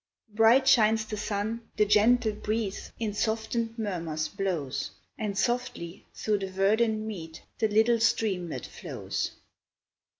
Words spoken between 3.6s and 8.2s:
murmurs blows, And softly through the verdant mead, The little